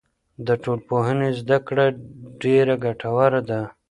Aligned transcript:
د 0.45 0.47
ټولنپوهنې 0.61 1.29
زده 1.39 1.57
کړه 1.67 1.85
ډېره 2.41 2.75
ګټوره 2.85 3.41
ده. 3.49 3.61